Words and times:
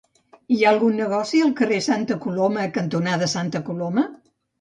Hi 0.53 0.55
ha 0.61 0.69
algun 0.75 0.95
negoci 0.99 1.41
al 1.47 1.51
carrer 1.59 1.77
Santa 1.87 2.17
Coloma 2.23 2.63
cantonada 2.79 3.29
Santa 3.35 3.63
Coloma? 3.69 4.07